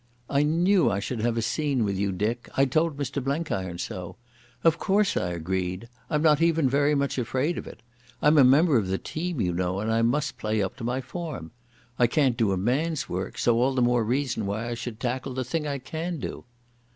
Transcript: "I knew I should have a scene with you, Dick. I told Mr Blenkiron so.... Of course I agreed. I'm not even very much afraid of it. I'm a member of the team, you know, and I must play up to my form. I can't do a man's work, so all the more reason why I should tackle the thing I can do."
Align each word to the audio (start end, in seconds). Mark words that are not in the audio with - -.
"I 0.31 0.41
knew 0.41 0.89
I 0.89 0.97
should 0.99 1.19
have 1.19 1.37
a 1.37 1.43
scene 1.43 1.83
with 1.83 1.95
you, 1.95 2.11
Dick. 2.11 2.49
I 2.57 2.65
told 2.65 2.97
Mr 2.97 3.23
Blenkiron 3.23 3.77
so.... 3.77 4.15
Of 4.63 4.79
course 4.79 5.15
I 5.15 5.27
agreed. 5.27 5.89
I'm 6.09 6.23
not 6.23 6.41
even 6.41 6.67
very 6.67 6.95
much 6.95 7.19
afraid 7.19 7.55
of 7.55 7.67
it. 7.67 7.81
I'm 8.19 8.39
a 8.39 8.43
member 8.43 8.77
of 8.79 8.87
the 8.87 8.97
team, 8.97 9.39
you 9.41 9.53
know, 9.53 9.79
and 9.79 9.91
I 9.93 10.01
must 10.01 10.39
play 10.39 10.59
up 10.59 10.75
to 10.77 10.83
my 10.83 11.01
form. 11.01 11.51
I 11.99 12.07
can't 12.07 12.35
do 12.35 12.51
a 12.51 12.57
man's 12.57 13.07
work, 13.07 13.37
so 13.37 13.59
all 13.61 13.75
the 13.75 13.81
more 13.83 14.03
reason 14.03 14.47
why 14.47 14.69
I 14.69 14.73
should 14.73 14.99
tackle 14.99 15.35
the 15.35 15.43
thing 15.43 15.67
I 15.67 15.77
can 15.77 16.17
do." 16.19 16.45